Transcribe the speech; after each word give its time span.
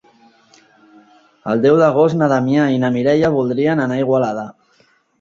El 1.53 1.61
deu 1.67 1.77
d'agost 1.83 2.19
na 2.23 2.31
Damià 2.33 2.65
i 2.79 2.83
na 2.87 2.93
Mireia 2.99 3.33
voldrien 3.39 3.89
anar 3.89 4.01
a 4.03 4.07
Igualada. 4.09 4.53